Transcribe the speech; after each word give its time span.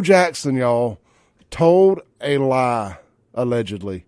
Jackson, 0.00 0.56
y'all, 0.56 0.98
told 1.50 2.00
a 2.20 2.38
lie 2.38 2.98
allegedly. 3.34 4.04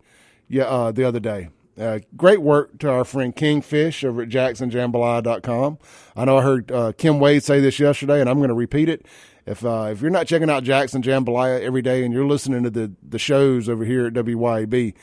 Yeah, 0.48 0.64
uh, 0.64 0.92
the 0.92 1.04
other 1.04 1.20
day. 1.20 1.48
Uh, 1.78 2.00
great 2.16 2.42
work 2.42 2.78
to 2.78 2.90
our 2.90 3.04
friend 3.04 3.34
Kingfish 3.34 4.04
over 4.04 4.22
at 4.22 4.28
jacksonjambalaya.com. 4.28 5.78
I 6.14 6.24
know 6.26 6.38
I 6.38 6.42
heard 6.42 6.70
uh, 6.70 6.92
Kim 6.92 7.18
Wade 7.18 7.42
say 7.42 7.60
this 7.60 7.78
yesterday, 7.78 8.20
and 8.20 8.28
I'm 8.28 8.38
going 8.38 8.48
to 8.48 8.54
repeat 8.54 8.88
it. 8.88 9.06
If 9.46 9.64
uh, 9.64 9.88
if 9.90 10.00
you're 10.00 10.10
not 10.10 10.26
checking 10.26 10.50
out 10.50 10.62
Jackson 10.62 11.02
Jambalaya 11.02 11.60
every 11.62 11.82
day 11.82 12.04
and 12.04 12.12
you're 12.12 12.26
listening 12.26 12.62
to 12.62 12.70
the, 12.70 12.92
the 13.02 13.18
shows 13.18 13.68
over 13.68 13.84
here 13.84 14.06
at 14.06 14.12
WYAB, 14.12 14.94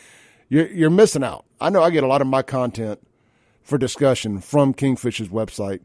you're, 0.47 0.67
you're 0.67 0.89
missing 0.89 1.23
out. 1.23 1.45
I 1.59 1.69
know 1.69 1.83
I 1.83 1.89
get 1.89 2.03
a 2.03 2.07
lot 2.07 2.21
of 2.21 2.27
my 2.27 2.41
content 2.41 2.99
for 3.61 3.77
discussion 3.77 4.39
from 4.39 4.73
Kingfish's 4.73 5.27
website. 5.27 5.81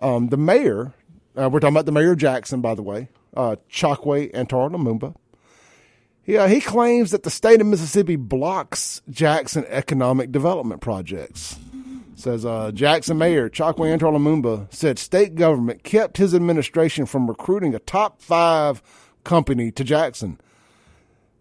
Um, 0.00 0.28
the 0.28 0.36
mayor, 0.36 0.92
uh, 1.36 1.48
we're 1.48 1.60
talking 1.60 1.74
about 1.74 1.86
the 1.86 1.92
mayor 1.92 2.12
of 2.12 2.18
Jackson, 2.18 2.60
by 2.60 2.74
the 2.74 2.82
way, 2.82 3.08
uh, 3.36 3.56
Chokwe 3.70 4.30
Antar 4.34 4.70
Lumumba. 4.70 5.14
He, 6.22 6.36
uh, 6.36 6.48
he 6.48 6.60
claims 6.60 7.10
that 7.10 7.22
the 7.22 7.30
state 7.30 7.60
of 7.60 7.66
Mississippi 7.66 8.16
blocks 8.16 9.02
Jackson 9.10 9.64
economic 9.68 10.30
development 10.30 10.80
projects. 10.80 11.58
Says 12.14 12.44
uh, 12.44 12.70
Jackson 12.72 13.16
Mayor 13.16 13.48
Chokwe 13.48 13.90
Antar 13.90 14.12
Lumumba 14.12 14.72
said 14.72 14.98
state 14.98 15.34
government 15.34 15.82
kept 15.82 16.18
his 16.18 16.34
administration 16.34 17.06
from 17.06 17.26
recruiting 17.26 17.74
a 17.74 17.78
top 17.78 18.20
five 18.20 18.82
company 19.24 19.70
to 19.72 19.84
Jackson. 19.84 20.38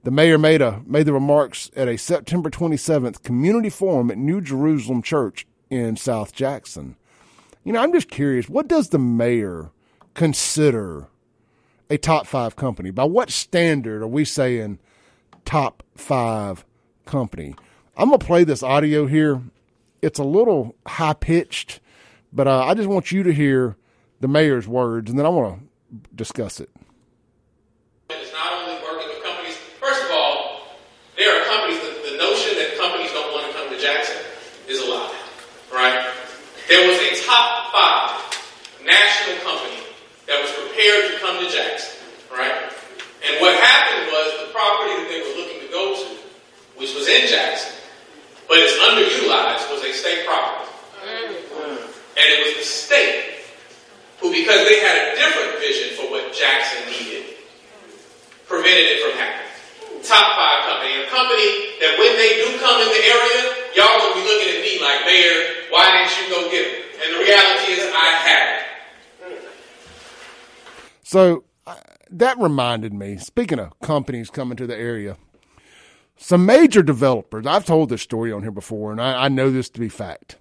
The 0.03 0.12
mayor 0.12 0.37
made 0.37 0.62
a 0.62 0.81
made 0.85 1.05
the 1.05 1.13
remarks 1.13 1.70
at 1.76 1.90
a 1.90 1.98
September 1.98 2.49
27th 2.49 3.21
community 3.23 3.70
forum 3.70 4.09
at 4.09 4.17
New 4.17 4.40
Jerusalem 4.40 5.01
Church 5.01 5.45
in 5.70 5.98
South 5.98 6.34
Jackson. 6.34 6.95
You 7.65 7.73
know, 7.73 7.81
I'm 7.81 7.91
just 7.91 8.09
curious, 8.09 8.48
what 8.48 8.70
does 8.70 8.90
the 8.90 8.99
mayor 8.99 9.71
consider 10.13 11.07
a 11.89 11.98
top 11.98 12.27
five 12.27 12.55
company? 12.55 12.91
By 12.91 13.05
what 13.05 13.29
standard 13.29 14.02
are 14.02 14.07
we 14.07 14.25
saying 14.25 14.79
top 15.45 15.84
five 15.95 16.65
company? 17.05 17.55
I'm 17.98 18.09
gonna 18.09 18.20
play 18.20 18.43
this 18.43 18.63
audio 18.63 19.05
here 19.05 19.41
it's 20.01 20.20
a 20.20 20.23
little 20.23 20.76
high 20.87 21.13
pitched, 21.13 21.79
but 22.32 22.48
uh, 22.48 22.65
I 22.65 22.73
just 22.73 22.90
want 22.90 23.12
you 23.12 23.23
to 23.23 23.34
hear 23.34 23.76
the 24.20 24.27
mayor's 24.27 24.67
words, 24.67 25.10
and 25.10 25.17
then 25.17 25.26
I 25.26 25.29
want 25.29 25.60
to 25.60 26.15
discuss 26.15 26.60
it. 26.60 26.70
It's 28.10 28.34
not 28.34 28.54
only 28.54 28.82
working 28.84 29.07
with 29.10 29.23
companies. 29.23 29.57
First 29.79 30.04
of 30.05 30.12
all, 30.12 30.62
there 31.17 31.29
are 31.29 31.45
companies. 31.45 31.79
The, 31.82 32.12
the 32.12 32.17
notion 32.17 32.57
that 32.57 32.77
companies 32.77 33.12
don't 33.12 33.34
want 33.34 33.48
to 33.48 33.54
come 33.57 33.70
to 33.70 33.79
Jackson 33.79 34.17
is 34.67 34.82
a 34.82 34.90
lie, 34.90 35.15
right? 35.73 36.13
There 36.67 36.87
was 36.87 36.98
a 36.99 37.26
top 37.26 37.71
five 37.71 38.85
national 38.85 39.37
company 39.43 39.84
that 40.30 40.38
was 40.46 40.54
prepared 40.54 41.10
to 41.10 41.13
come 41.18 41.41
to 41.41 41.49
Jackson, 41.49 41.98
right? 42.30 42.70
And 43.26 43.41
what 43.41 43.58
happened 43.58 44.13
was 44.13 44.46
the 44.46 44.54
property 44.54 44.94
that 45.02 45.08
they 45.10 45.20
were 45.26 45.35
looking 45.41 45.66
to 45.66 45.70
go 45.74 45.98
to, 45.98 46.10
which 46.77 46.94
was 46.94 47.10
in 47.10 47.26
Jackson, 47.26 47.74
but 48.46 48.62
it's 48.62 48.77
underutilized 48.77 49.66
was 49.74 49.82
a 49.82 49.91
state 49.91 50.30
property. 50.30 50.70
Mm. 51.02 51.82
And 52.13 52.26
it 52.30 52.40
was 52.46 52.62
the 52.62 52.68
state 52.70 53.41
who, 54.22 54.30
because 54.30 54.70
they 54.70 54.80
had 54.85 54.96
a 55.02 55.05
different 55.18 55.57
vision 55.57 55.98
for 55.98 56.13
what 56.13 56.30
Jackson 56.30 56.85
needed, 56.94 57.34
prevented 58.46 58.85
it 58.85 58.98
from 59.02 59.18
happening. 59.18 59.50
Top 60.05 60.38
five 60.38 60.70
company. 60.70 60.94
A 61.04 61.10
company 61.10 61.76
that 61.82 61.98
when 61.98 62.13
they 62.22 62.40
do 62.46 62.54
come 62.62 62.77
in 62.85 62.88
the 62.88 63.04
area, 63.04 63.41
y'all 63.76 63.98
gonna 63.98 64.16
be 64.16 64.24
looking 64.24 64.50
at 64.56 64.62
me 64.62 64.78
like, 64.80 65.03
Mayor, 65.09 65.68
why 65.74 65.90
didn't 65.90 66.13
you 66.22 66.25
go 66.31 66.40
get 66.53 66.63
them? 66.69 66.78
And 67.02 67.07
the 67.18 67.19
reality 67.19 67.75
is 67.75 67.84
I 67.91 68.09
haven't. 68.24 68.69
So 71.09 71.44
uh, 71.66 71.74
that 72.12 72.38
reminded 72.38 72.94
me, 72.94 73.18
speaking 73.18 73.57
of 73.57 73.79
companies 73.79 74.29
coming 74.29 74.56
to 74.57 74.68
the 74.68 74.78
area, 74.78 75.18
some 76.18 76.46
major 76.46 76.84
developers, 76.84 77.47
I've 77.47 77.66
told 77.66 77.90
this 77.90 78.03
story 78.03 78.31
on 78.31 78.44
here 78.44 78.51
before, 78.51 78.91
and 78.91 79.01
I, 79.01 79.24
I 79.24 79.28
know 79.28 79.50
this 79.50 79.72
to 79.72 79.79
be 79.79 79.90
fact. 79.90 80.38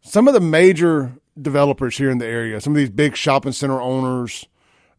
Some 0.00 0.26
of 0.26 0.34
the 0.34 0.40
major 0.40 1.12
developers 1.40 1.96
here 1.96 2.10
in 2.10 2.18
the 2.18 2.26
area, 2.26 2.60
some 2.60 2.72
of 2.72 2.78
these 2.78 2.90
big 2.90 3.14
shopping 3.14 3.52
center 3.52 3.80
owners, 3.80 4.48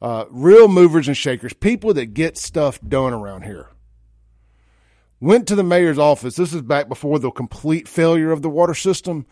uh, 0.02 0.24
real 0.30 0.70
movers 0.70 1.10
and 1.10 1.18
shakers, 1.18 1.52
people 1.52 1.94
that 1.96 2.14
get 2.14 2.38
stuff 2.38 2.80
done 2.80 3.12
around 3.12 3.42
here, 3.42 3.72
went 5.20 5.50
to 5.50 5.56
the 5.56 5.64
mayor's 5.64 6.00
office. 6.00 6.38
This 6.38 6.54
is 6.54 6.62
back 6.62 6.88
before 6.88 7.20
the 7.20 7.30
complete 7.30 7.90
failure 7.90 8.31
of 8.31 8.42
the 8.42 8.50
water 8.50 8.74
system, 8.74 9.26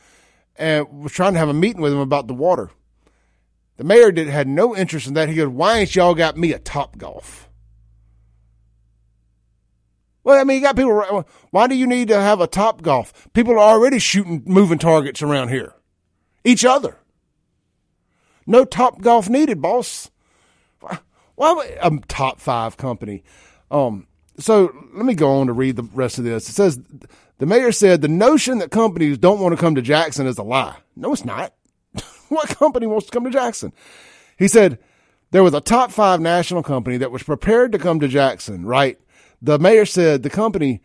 and 0.58 0.86
was 1.02 1.14
trying 1.14 1.32
to 1.32 1.40
have 1.40 1.48
a 1.48 1.54
meeting 1.54 1.82
with 1.82 1.94
him 1.94 2.00
about 2.00 2.28
the 2.28 2.34
water. 2.34 2.72
The 3.78 3.84
mayor 3.84 4.12
did 4.12 4.28
had 4.28 4.48
no 4.48 4.76
interest 4.76 5.08
in 5.08 5.14
that. 5.16 5.30
He 5.30 5.36
goes, 5.36 5.50
"Why 5.50 5.80
ain't 5.80 5.96
y'all 5.96 6.16
got 6.16 6.38
me 6.38 6.54
a 6.54 6.60
Top 6.60 6.98
Golf?" 6.98 7.46
Well, 10.26 10.42
I 10.42 10.44
mean, 10.44 10.58
you 10.58 10.64
got 10.64 10.76
people. 10.76 11.26
Why 11.52 11.68
do 11.68 11.76
you 11.76 11.86
need 11.86 12.08
to 12.08 12.20
have 12.20 12.42
a 12.42 12.48
top 12.48 12.82
golf? 12.82 13.32
People 13.34 13.54
are 13.54 13.60
already 13.60 14.00
shooting 14.00 14.42
moving 14.46 14.80
targets 14.80 15.22
around 15.22 15.50
here, 15.50 15.76
each 16.44 16.66
other. 16.66 16.98
No 18.48 18.66
top 18.66 19.02
golf 19.02 19.30
needed, 19.30 19.62
boss. 19.62 20.10
Why 21.36 21.78
a 21.80 21.92
top 22.08 22.40
five 22.40 22.76
company? 22.76 23.24
Um, 23.70 24.08
so 24.40 24.74
let 24.96 25.06
me 25.06 25.14
go 25.14 25.40
on 25.40 25.48
to 25.48 25.54
read 25.54 25.76
the 25.76 25.84
rest 25.94 26.18
of 26.18 26.24
this. 26.24 26.50
It 26.50 26.54
says 26.54 26.80
the 27.38 27.46
mayor 27.46 27.72
said 27.72 28.02
the 28.02 28.08
notion 28.08 28.58
that 28.60 28.72
companies 28.72 29.20
don't 29.20 29.40
want 29.40 29.56
to 29.56 29.62
come 29.62 29.76
to 29.76 29.82
Jackson 29.82 30.26
is 30.26 30.40
a 30.40 30.44
lie. 30.44 30.78
No, 30.96 31.14
it's 31.14 31.26
not. 31.26 31.54
what 32.30 32.50
company 32.50 32.88
wants 32.88 33.08
to 33.08 33.12
come 33.12 33.24
to 33.24 33.30
Jackson? 33.30 33.74
He 34.38 34.48
said 34.48 34.80
there 35.32 35.44
was 35.44 35.54
a 35.54 35.62
top 35.62 35.92
five 35.92 36.22
national 36.22 36.64
company 36.64 36.98
that 36.98 37.12
was 37.12 37.24
prepared 37.24 37.72
to 37.72 37.80
come 37.80 38.00
to 38.00 38.08
Jackson, 38.08 38.66
right? 38.66 39.00
The 39.42 39.60
mayor 39.60 39.86
said 39.86 40.24
the 40.24 40.30
company 40.30 40.82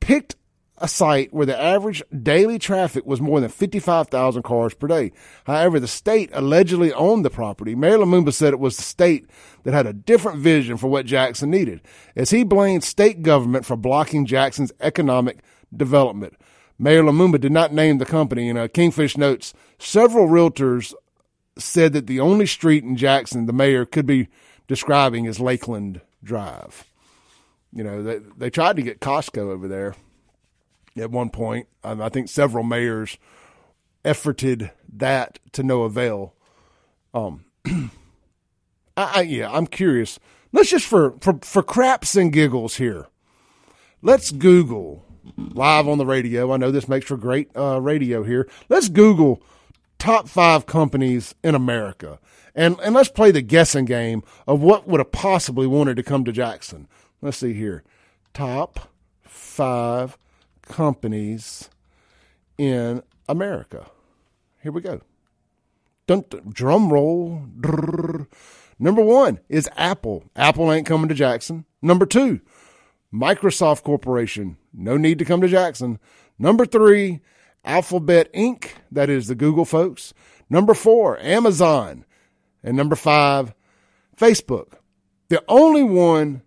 picked 0.00 0.36
a 0.78 0.88
site 0.88 1.32
where 1.32 1.46
the 1.46 1.60
average 1.60 2.02
daily 2.22 2.58
traffic 2.58 3.06
was 3.06 3.20
more 3.20 3.40
than 3.40 3.48
55,000 3.48 4.42
cars 4.42 4.74
per 4.74 4.88
day. 4.88 5.12
However, 5.44 5.78
the 5.78 5.86
state 5.86 6.30
allegedly 6.32 6.92
owned 6.92 7.24
the 7.24 7.30
property. 7.30 7.76
Mayor 7.76 7.98
Lumumba 7.98 8.32
said 8.32 8.52
it 8.52 8.58
was 8.58 8.76
the 8.76 8.82
state 8.82 9.26
that 9.62 9.74
had 9.74 9.86
a 9.86 9.92
different 9.92 10.38
vision 10.40 10.76
for 10.76 10.88
what 10.88 11.06
Jackson 11.06 11.50
needed, 11.50 11.80
as 12.16 12.30
he 12.30 12.42
blamed 12.42 12.82
state 12.82 13.22
government 13.22 13.64
for 13.64 13.76
blocking 13.76 14.26
Jackson's 14.26 14.72
economic 14.80 15.38
development. 15.74 16.34
Mayor 16.82 17.04
Lumumba 17.04 17.40
did 17.40 17.52
not 17.52 17.72
name 17.72 17.98
the 17.98 18.04
company, 18.04 18.48
and 18.48 18.58
uh, 18.58 18.66
Kingfish 18.66 19.16
notes 19.16 19.54
several 19.78 20.26
realtors 20.26 20.92
said 21.56 21.92
that 21.92 22.08
the 22.08 22.18
only 22.18 22.44
street 22.44 22.82
in 22.82 22.96
Jackson 22.96 23.46
the 23.46 23.52
mayor 23.52 23.86
could 23.86 24.04
be 24.04 24.26
describing 24.66 25.26
is 25.26 25.38
Lakeland 25.38 26.00
Drive. 26.24 26.84
You 27.72 27.84
know, 27.84 28.02
they 28.02 28.18
they 28.36 28.50
tried 28.50 28.74
to 28.76 28.82
get 28.82 28.98
Costco 28.98 29.38
over 29.38 29.68
there 29.68 29.94
at 30.96 31.12
one 31.12 31.30
point. 31.30 31.68
Um, 31.84 32.02
I 32.02 32.08
think 32.08 32.28
several 32.28 32.64
mayors 32.64 33.16
efforted 34.04 34.72
that 34.92 35.38
to 35.52 35.62
no 35.62 35.82
avail. 35.82 36.34
Um, 37.14 37.44
I, 37.64 37.90
I, 38.96 39.20
yeah, 39.20 39.52
I'm 39.52 39.68
curious. 39.68 40.18
Let's 40.50 40.70
just 40.70 40.86
for, 40.86 41.14
for 41.20 41.38
for 41.42 41.62
craps 41.62 42.16
and 42.16 42.32
giggles 42.32 42.76
here. 42.76 43.06
Let's 44.02 44.32
Google 44.32 45.06
live 45.36 45.88
on 45.88 45.98
the 45.98 46.06
radio. 46.06 46.52
I 46.52 46.56
know 46.56 46.70
this 46.70 46.88
makes 46.88 47.06
for 47.06 47.16
great 47.16 47.50
uh, 47.56 47.80
radio 47.80 48.22
here. 48.22 48.48
Let's 48.68 48.88
Google 48.88 49.42
top 49.98 50.28
five 50.28 50.66
companies 50.66 51.34
in 51.42 51.54
America, 51.54 52.18
and 52.54 52.78
and 52.80 52.94
let's 52.94 53.08
play 53.08 53.30
the 53.30 53.42
guessing 53.42 53.84
game 53.84 54.22
of 54.46 54.60
what 54.60 54.86
would 54.88 55.00
have 55.00 55.12
possibly 55.12 55.66
wanted 55.66 55.96
to 55.96 56.02
come 56.02 56.24
to 56.24 56.32
Jackson. 56.32 56.88
Let's 57.20 57.38
see 57.38 57.54
here. 57.54 57.84
Top 58.34 58.88
five 59.22 60.16
companies 60.62 61.70
in 62.58 63.02
America. 63.28 63.90
Here 64.62 64.72
we 64.72 64.80
go. 64.80 65.00
Dun, 66.06 66.24
dun, 66.28 66.50
drum 66.52 66.92
roll. 66.92 67.42
Drrr. 67.58 68.26
Number 68.78 69.02
one 69.02 69.38
is 69.48 69.68
Apple. 69.76 70.24
Apple 70.34 70.72
ain't 70.72 70.86
coming 70.86 71.08
to 71.08 71.14
Jackson. 71.14 71.64
Number 71.80 72.06
two, 72.06 72.40
Microsoft 73.12 73.82
Corporation. 73.82 74.56
No 74.72 74.96
need 74.96 75.18
to 75.18 75.24
come 75.24 75.40
to 75.40 75.48
Jackson. 75.48 75.98
Number 76.38 76.64
three, 76.64 77.20
Alphabet 77.64 78.32
Inc. 78.32 78.70
That 78.90 79.10
is 79.10 79.28
the 79.28 79.34
Google 79.34 79.64
folks. 79.64 80.14
Number 80.48 80.74
four, 80.74 81.18
Amazon. 81.20 82.04
And 82.62 82.76
number 82.76 82.96
five, 82.96 83.54
Facebook. 84.16 84.74
The 85.28 85.42
only 85.48 85.82
one 85.82 86.42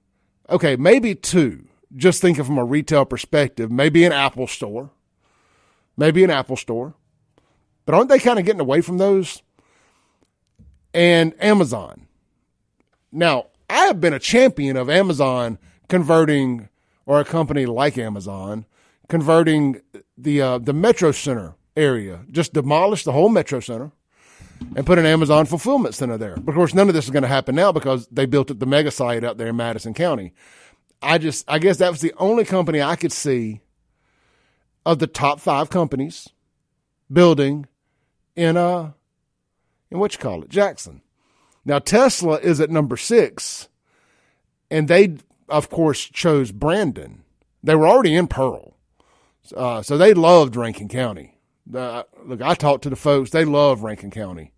okay, 0.49 0.75
maybe 0.75 1.15
two. 1.15 1.67
Just 1.95 2.21
thinking 2.21 2.43
from 2.43 2.57
a 2.57 2.65
retail 2.65 3.05
perspective, 3.05 3.71
maybe 3.71 4.03
an 4.03 4.11
Apple 4.11 4.47
store, 4.47 4.89
maybe 5.95 6.23
an 6.23 6.29
Apple 6.29 6.57
store. 6.57 6.93
But 7.85 7.95
aren't 7.95 8.09
they 8.09 8.19
kind 8.19 8.39
of 8.39 8.45
getting 8.45 8.61
away 8.61 8.81
from 8.81 8.97
those? 8.97 9.41
And 10.93 11.33
Amazon. 11.41 12.07
Now, 13.11 13.47
I 13.69 13.85
have 13.85 14.01
been 14.01 14.13
a 14.13 14.19
champion 14.19 14.75
of 14.75 14.89
Amazon 14.89 15.57
converting, 15.87 16.69
or 17.05 17.19
a 17.19 17.25
company 17.25 17.65
like 17.65 17.97
Amazon 17.97 18.65
converting 19.07 19.81
the 20.17 20.41
uh, 20.41 20.57
the 20.57 20.73
Metro 20.73 21.11
Center 21.11 21.55
area, 21.75 22.25
just 22.31 22.53
demolish 22.53 23.03
the 23.03 23.11
whole 23.11 23.29
Metro 23.29 23.59
Center, 23.59 23.91
and 24.75 24.85
put 24.85 24.97
an 24.97 25.05
Amazon 25.05 25.45
fulfillment 25.45 25.95
center 25.95 26.17
there. 26.17 26.35
But 26.37 26.51
of 26.51 26.55
course, 26.55 26.73
none 26.73 26.87
of 26.87 26.95
this 26.95 27.05
is 27.05 27.11
going 27.11 27.23
to 27.23 27.29
happen 27.29 27.55
now 27.55 27.71
because 27.71 28.07
they 28.07 28.25
built 28.25 28.57
the 28.57 28.65
mega 28.65 28.91
site 28.91 29.23
out 29.23 29.37
there 29.37 29.49
in 29.49 29.55
Madison 29.55 29.93
County. 29.93 30.33
I 31.01 31.17
just, 31.17 31.45
I 31.47 31.59
guess 31.59 31.77
that 31.77 31.91
was 31.91 32.01
the 32.01 32.13
only 32.17 32.45
company 32.45 32.81
I 32.81 32.95
could 32.95 33.11
see 33.11 33.61
of 34.85 34.99
the 34.99 35.07
top 35.07 35.39
five 35.39 35.69
companies 35.69 36.29
building 37.11 37.67
in 38.35 38.57
uh 38.57 38.91
in 39.91 39.99
what 39.99 40.13
you 40.13 40.19
call 40.19 40.43
it, 40.43 40.49
Jackson. 40.49 41.01
Now 41.63 41.79
Tesla 41.79 42.37
is 42.37 42.59
at 42.59 42.69
number 42.69 42.97
six, 42.97 43.67
and 44.71 44.87
they 44.87 45.17
of 45.49 45.69
course 45.69 46.05
chose 46.05 46.51
Brandon. 46.51 47.23
They 47.63 47.75
were 47.75 47.87
already 47.87 48.15
in 48.15 48.27
Pearl, 48.27 48.75
uh, 49.55 49.81
so 49.81 49.97
they 49.97 50.13
loved 50.13 50.55
Rankin 50.55 50.87
County. 50.87 51.37
Look, 51.67 52.41
I 52.41 52.53
talked 52.53 52.83
to 52.83 52.89
the 52.89 52.95
folks; 52.95 53.31
they 53.31 53.45
love 53.45 53.83
Rankin 53.83 54.11
County, 54.11 54.51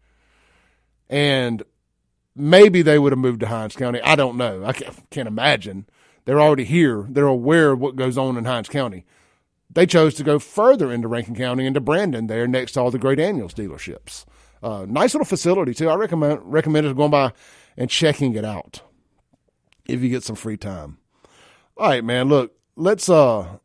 and 1.09 1.63
maybe 2.35 2.81
they 2.81 2.99
would 2.99 3.11
have 3.11 3.19
moved 3.19 3.39
to 3.41 3.47
Hinds 3.47 3.75
County. 3.75 4.01
I 4.01 4.15
don't 4.15 4.37
know. 4.37 4.63
I 4.65 4.73
can't, 4.73 5.09
can't 5.09 5.27
imagine. 5.27 5.87
They're 6.25 6.41
already 6.41 6.65
here. 6.65 7.05
They're 7.09 7.25
aware 7.25 7.71
of 7.71 7.79
what 7.79 7.95
goes 7.95 8.17
on 8.17 8.37
in 8.37 8.45
Hinds 8.45 8.69
County. 8.69 9.05
They 9.69 9.85
chose 9.85 10.13
to 10.15 10.23
go 10.23 10.39
further 10.39 10.91
into 10.91 11.07
Rankin 11.07 11.35
County, 11.35 11.65
into 11.65 11.79
Brandon, 11.79 12.27
there 12.27 12.47
next 12.47 12.73
to 12.73 12.81
all 12.81 12.91
the 12.91 12.99
Gray 12.99 13.15
Daniels 13.15 13.53
dealerships. 13.53 14.25
Uh, 14.61 14.85
nice 14.87 15.13
little 15.13 15.25
facility 15.25 15.73
too. 15.73 15.89
I 15.89 15.95
recommend 15.95 16.41
recommend 16.43 16.95
going 16.95 17.11
by 17.11 17.31
and 17.77 17.89
checking 17.89 18.33
it 18.35 18.43
out 18.43 18.81
if 19.87 20.01
you 20.01 20.09
get 20.09 20.23
some 20.23 20.35
free 20.35 20.57
time. 20.57 20.97
All 21.77 21.89
right, 21.89 22.03
man. 22.03 22.29
Look, 22.29 22.55
let's 22.75 23.09
uh 23.09 23.57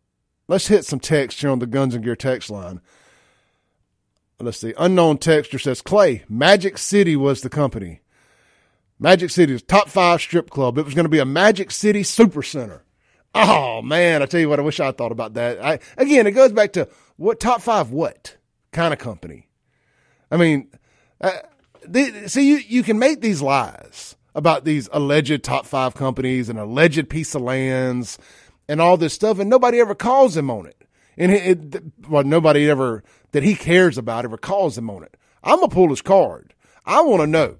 let's 0.48 0.68
hit 0.68 0.84
some 0.84 1.00
text 1.00 1.40
here 1.40 1.50
on 1.50 1.58
the 1.58 1.66
Guns 1.66 1.94
and 1.94 2.04
Gear 2.04 2.16
text 2.16 2.50
line. 2.50 2.80
Let's 4.40 4.58
see. 4.58 4.74
Unknown 4.76 5.18
texture 5.18 5.58
says 5.58 5.82
Clay 5.82 6.24
Magic 6.28 6.76
City 6.76 7.14
was 7.14 7.42
the 7.42 7.48
company. 7.48 8.00
Magic 8.98 9.30
City 9.30 9.54
is 9.54 9.62
top 9.62 9.88
five 9.88 10.20
strip 10.20 10.50
club. 10.50 10.78
It 10.78 10.84
was 10.84 10.94
going 10.94 11.04
to 11.04 11.10
be 11.10 11.18
a 11.18 11.24
Magic 11.24 11.70
City 11.70 12.02
super 12.02 12.42
center. 12.42 12.84
Oh 13.34 13.80
man, 13.82 14.22
I 14.22 14.26
tell 14.26 14.40
you 14.40 14.48
what, 14.48 14.58
I 14.58 14.62
wish 14.62 14.78
I 14.78 14.92
thought 14.92 15.12
about 15.12 15.34
that. 15.34 15.64
I, 15.64 15.78
again, 15.96 16.26
it 16.26 16.32
goes 16.32 16.52
back 16.52 16.74
to 16.74 16.88
what 17.16 17.40
top 17.40 17.62
five, 17.62 17.90
what 17.90 18.36
kind 18.72 18.92
of 18.92 18.98
company? 18.98 19.48
I 20.30 20.36
mean, 20.36 20.68
uh, 21.20 21.32
the, 21.86 22.28
see, 22.28 22.48
you, 22.48 22.56
you 22.56 22.82
can 22.82 22.98
make 22.98 23.20
these 23.20 23.40
lies 23.40 24.16
about 24.34 24.64
these 24.64 24.88
alleged 24.92 25.42
top 25.42 25.66
five 25.66 25.94
companies 25.94 26.48
and 26.48 26.58
alleged 26.58 27.08
piece 27.08 27.34
of 27.34 27.42
lands 27.42 28.18
and 28.68 28.80
all 28.80 28.96
this 28.96 29.14
stuff, 29.14 29.38
and 29.38 29.50
nobody 29.50 29.80
ever 29.80 29.94
calls 29.94 30.36
him 30.36 30.50
on 30.50 30.66
it. 30.66 30.76
And 31.16 31.30
it, 31.32 31.74
it, 31.74 31.82
well, 32.08 32.24
nobody 32.24 32.70
ever 32.70 33.04
that 33.32 33.42
he 33.42 33.54
cares 33.54 33.98
about 33.98 34.24
ever 34.24 34.38
calls 34.38 34.78
him 34.78 34.88
on 34.88 35.02
it. 35.02 35.16
I'm 35.42 35.56
gonna 35.56 35.68
pull 35.68 35.90
his 35.90 36.02
card. 36.02 36.54
I 36.86 37.02
want 37.02 37.20
to 37.20 37.26
know. 37.26 37.56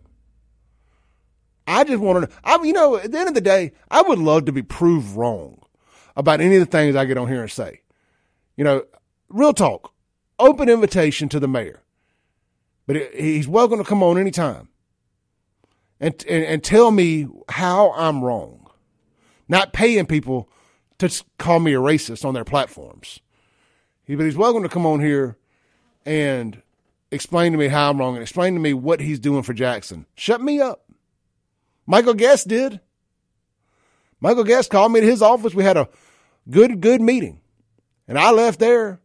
I 1.66 1.84
just 1.84 2.00
want 2.00 2.16
to 2.24 2.28
know. 2.28 2.36
I, 2.44 2.62
you 2.64 2.72
know, 2.72 2.96
at 2.96 3.12
the 3.12 3.18
end 3.18 3.28
of 3.28 3.34
the 3.34 3.40
day, 3.40 3.72
I 3.90 4.02
would 4.02 4.18
love 4.18 4.46
to 4.46 4.52
be 4.52 4.62
proved 4.62 5.14
wrong 5.16 5.60
about 6.16 6.40
any 6.40 6.56
of 6.56 6.60
the 6.60 6.66
things 6.66 6.96
I 6.96 7.04
get 7.04 7.18
on 7.18 7.28
here 7.28 7.42
and 7.42 7.50
say. 7.50 7.82
You 8.56 8.64
know, 8.64 8.84
real 9.28 9.52
talk, 9.52 9.92
open 10.38 10.68
invitation 10.68 11.28
to 11.30 11.40
the 11.40 11.48
mayor. 11.48 11.82
But 12.86 13.14
he's 13.14 13.46
welcome 13.46 13.78
to 13.78 13.84
come 13.84 14.02
on 14.02 14.18
anytime 14.18 14.68
and, 16.02 16.24
and, 16.28 16.44
and 16.44 16.64
tell 16.64 16.90
me 16.90 17.28
how 17.48 17.92
I'm 17.92 18.22
wrong. 18.22 18.68
Not 19.48 19.72
paying 19.72 20.04
people 20.06 20.50
to 20.98 21.24
call 21.38 21.60
me 21.60 21.72
a 21.74 21.78
racist 21.78 22.24
on 22.24 22.34
their 22.34 22.44
platforms. 22.44 23.20
He, 24.04 24.16
but 24.16 24.24
he's 24.26 24.36
welcome 24.36 24.64
to 24.64 24.68
come 24.68 24.84
on 24.84 25.00
here 25.00 25.38
and 26.04 26.60
explain 27.12 27.52
to 27.52 27.58
me 27.58 27.68
how 27.68 27.88
I'm 27.88 27.98
wrong 27.98 28.14
and 28.14 28.22
explain 28.22 28.54
to 28.54 28.60
me 28.60 28.74
what 28.74 29.00
he's 29.00 29.20
doing 29.20 29.44
for 29.44 29.52
Jackson. 29.54 30.06
Shut 30.16 30.40
me 30.42 30.60
up. 30.60 30.84
Michael 31.86 32.14
Guest 32.14 32.48
did. 32.48 32.80
Michael 34.20 34.44
Guest 34.44 34.70
called 34.70 34.92
me 34.92 35.00
to 35.00 35.06
his 35.06 35.22
office. 35.22 35.54
We 35.54 35.64
had 35.64 35.76
a 35.76 35.88
good, 36.50 36.80
good 36.80 37.00
meeting. 37.00 37.40
And 38.08 38.18
I 38.18 38.32
left 38.32 38.58
there, 38.58 39.00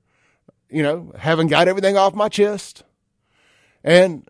you 0.70 0.82
know, 0.82 1.12
having 1.18 1.48
got 1.48 1.68
everything 1.68 1.96
off 1.96 2.16
my 2.16 2.30
chest 2.30 2.84
and 3.84 4.28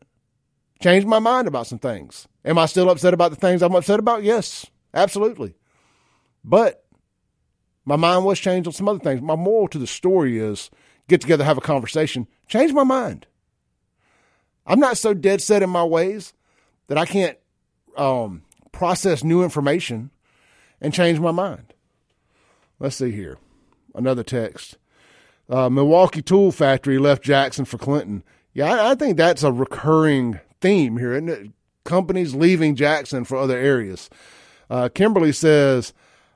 changed 0.82 1.08
my 1.08 1.20
mind 1.20 1.48
about 1.48 1.68
some 1.68 1.80
things. 1.80 2.28
Am 2.48 2.58
I 2.58 2.66
still 2.66 2.90
upset 2.90 3.14
about 3.14 3.32
the 3.32 3.36
things 3.36 3.62
I'm 3.62 3.76
upset 3.76 4.00
about? 4.00 4.24
Yes, 4.24 4.66
absolutely. 4.94 5.54
But 6.46 6.86
my 7.84 7.98
mind 7.98 8.24
was 8.24 8.40
changed 8.40 8.68
on 8.68 8.74
some 8.74 8.88
other 8.88 9.00
things. 9.00 9.22
My 9.22 9.36
moral 9.36 9.68
to 9.68 9.78
the 9.78 9.86
story 9.86 10.40
is 10.40 10.72
get 11.10 11.20
together, 11.20 11.44
have 11.44 11.58
a 11.58 11.62
conversation, 11.62 12.26
change 12.48 12.72
my 12.72 12.86
mind. 12.86 13.28
I'm 14.66 14.80
not 14.80 14.98
so 14.98 15.14
dead 15.14 15.42
set 15.42 15.62
in 15.62 15.70
my 15.70 15.84
ways 15.84 16.34
that 16.88 16.98
I 16.98 17.06
can't 17.06 17.38
um, 17.98 18.44
process 18.72 19.26
new 19.26 19.44
information 19.44 20.10
and 20.80 20.94
change 20.94 21.20
my 21.20 21.32
mind. 21.32 21.74
Let's 22.80 22.96
see 22.96 23.12
here. 23.12 23.38
Another 23.94 24.24
text. 24.24 24.78
Uh, 25.50 25.70
Milwaukee 25.70 26.22
Tool 26.22 26.54
Factory 26.54 26.98
left 26.98 27.24
Jackson 27.24 27.66
for 27.66 27.78
Clinton. 27.78 28.24
Yeah, 28.54 28.72
I, 28.72 28.92
I 28.92 28.96
think 28.96 29.18
that's 29.18 29.44
a 29.44 29.52
recurring 29.52 30.40
theme 30.62 30.98
here, 30.98 31.12
isn't 31.12 31.30
it? 31.30 31.52
Companies 31.88 32.36
leaving 32.36 32.76
Jackson 32.76 33.24
for 33.24 33.38
other 33.38 33.58
areas. 33.58 34.10
Uh, 34.70 34.90
Kimberly 34.90 35.32
says, 35.32 35.94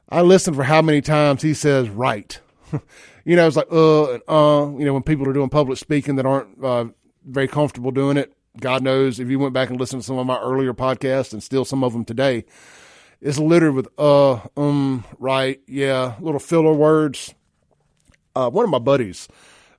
I 0.09 0.21
listen 0.21 0.53
for 0.53 0.63
how 0.63 0.81
many 0.81 1.01
times 1.01 1.41
he 1.41 1.53
says 1.53 1.89
right. 1.89 2.39
you 3.25 3.35
know, 3.35 3.45
it's 3.45 3.57
like, 3.57 3.71
uh, 3.71 4.13
and 4.13 4.23
uh, 4.27 4.71
you 4.79 4.85
know, 4.85 4.93
when 4.93 5.03
people 5.03 5.27
are 5.27 5.33
doing 5.33 5.49
public 5.49 5.77
speaking 5.77 6.15
that 6.15 6.25
aren't 6.25 6.63
uh, 6.63 6.85
very 7.25 7.47
comfortable 7.47 7.91
doing 7.91 8.17
it. 8.17 8.33
God 8.59 8.83
knows 8.83 9.19
if 9.19 9.29
you 9.29 9.39
went 9.39 9.53
back 9.53 9.69
and 9.69 9.79
listened 9.79 10.01
to 10.01 10.05
some 10.05 10.17
of 10.17 10.25
my 10.25 10.39
earlier 10.39 10.73
podcasts 10.73 11.31
and 11.31 11.41
still 11.41 11.63
some 11.63 11.83
of 11.83 11.93
them 11.93 12.03
today, 12.03 12.45
it's 13.21 13.37
littered 13.37 13.73
with 13.73 13.87
uh, 13.97 14.39
um, 14.57 15.05
right, 15.19 15.61
yeah, 15.67 16.15
little 16.19 16.39
filler 16.39 16.73
words. 16.73 17.33
Uh, 18.35 18.49
one 18.49 18.65
of 18.65 18.71
my 18.71 18.79
buddies, 18.79 19.27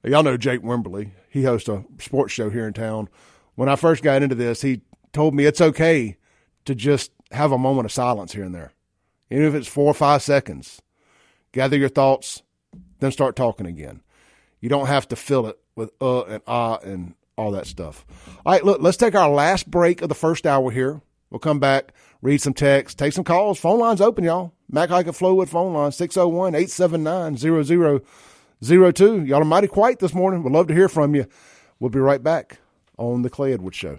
y'all 0.04 0.22
know 0.22 0.36
Jake 0.36 0.62
Wimberly. 0.62 1.10
He 1.28 1.42
hosts 1.44 1.68
a 1.68 1.84
sports 1.98 2.32
show 2.32 2.50
here 2.50 2.66
in 2.66 2.72
town. 2.72 3.08
When 3.54 3.68
I 3.68 3.76
first 3.76 4.02
got 4.02 4.22
into 4.22 4.34
this, 4.34 4.62
he 4.62 4.82
told 5.12 5.34
me 5.34 5.44
it's 5.44 5.60
okay 5.60 6.16
to 6.64 6.74
just 6.74 7.10
have 7.30 7.52
a 7.52 7.58
moment 7.58 7.86
of 7.86 7.92
silence 7.92 8.32
here 8.32 8.44
and 8.44 8.54
there, 8.54 8.72
even 9.30 9.44
if 9.44 9.54
it's 9.54 9.68
four 9.68 9.86
or 9.86 9.94
five 9.94 10.22
seconds. 10.22 10.80
Gather 11.52 11.76
your 11.76 11.88
thoughts, 11.88 12.42
then 13.00 13.12
start 13.12 13.36
talking 13.36 13.66
again. 13.66 14.00
You 14.60 14.68
don't 14.68 14.86
have 14.86 15.08
to 15.08 15.16
fill 15.16 15.46
it 15.46 15.58
with 15.74 15.90
uh 16.00 16.22
and 16.24 16.42
ah 16.46 16.78
and 16.82 17.14
all 17.36 17.50
that 17.52 17.66
stuff. 17.66 18.04
All 18.44 18.52
right, 18.52 18.64
look, 18.64 18.80
let's 18.80 18.96
take 18.96 19.14
our 19.14 19.30
last 19.30 19.70
break 19.70 20.02
of 20.02 20.08
the 20.08 20.14
first 20.14 20.46
hour 20.46 20.70
here. 20.70 21.00
We'll 21.30 21.38
come 21.38 21.60
back, 21.60 21.92
read 22.20 22.40
some 22.40 22.54
text, 22.54 22.98
take 22.98 23.12
some 23.12 23.24
calls. 23.24 23.58
Phone 23.58 23.78
lines 23.80 24.00
open, 24.00 24.24
y'all. 24.24 24.52
Mac 24.70 24.90
Haik 24.90 25.06
and 25.06 25.16
Flowood 25.16 25.48
phone 25.48 25.74
line, 25.74 25.92
601 25.92 26.54
879 26.54 27.36
0002. 28.62 29.24
Y'all 29.24 29.42
are 29.42 29.44
mighty 29.44 29.66
quiet 29.66 29.98
this 29.98 30.14
morning. 30.14 30.42
We'd 30.42 30.52
love 30.52 30.68
to 30.68 30.74
hear 30.74 30.88
from 30.88 31.14
you. 31.14 31.26
We'll 31.80 31.90
be 31.90 31.98
right 31.98 32.22
back 32.22 32.58
on 32.96 33.22
The 33.22 33.30
Clay 33.30 33.52
Edwards 33.52 33.76
Show. 33.76 33.98